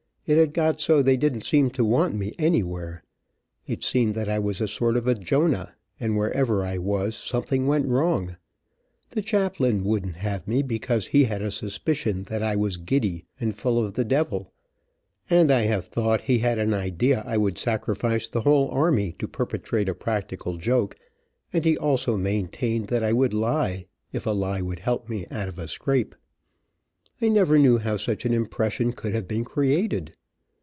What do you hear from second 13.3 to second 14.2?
and full of the